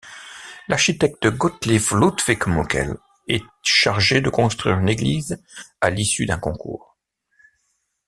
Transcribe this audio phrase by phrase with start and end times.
[0.67, 5.39] L'architecte Gotthilf Ludwig Möckel est chargé de construire une église
[5.79, 6.97] à l'issue d'un concours.